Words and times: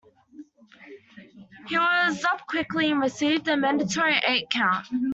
He 1.67 1.77
was 1.77 2.25
up 2.25 2.47
quickly 2.47 2.89
and 2.89 2.99
received 2.99 3.47
a 3.47 3.55
mandatory 3.55 4.15
eight-count. 4.27 4.87